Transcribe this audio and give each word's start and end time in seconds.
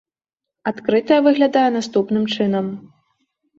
Адкрытая 0.71 1.19
выглядае 1.27 1.67
наступным 1.77 2.27
чынам. 2.35 2.75